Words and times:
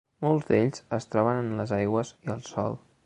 Molts 0.27 0.47
d'ells 0.47 0.81
es 0.97 1.07
troben 1.15 1.43
en 1.43 1.53
les 1.63 1.75
aigües 1.81 2.15
i 2.29 2.33
el 2.37 2.43
sòl. 2.49 2.79